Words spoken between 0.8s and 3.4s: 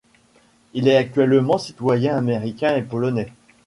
est actuellement citoyen américain et polonais.